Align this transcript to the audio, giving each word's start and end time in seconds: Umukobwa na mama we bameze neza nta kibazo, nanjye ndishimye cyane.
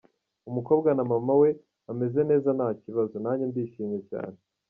Umukobwa 0.49 0.89
na 0.93 1.03
mama 1.11 1.33
we 1.41 1.49
bameze 1.85 2.21
neza 2.29 2.49
nta 2.57 2.69
kibazo, 2.81 3.15
nanjye 3.23 3.45
ndishimye 3.49 3.99
cyane. 4.09 4.37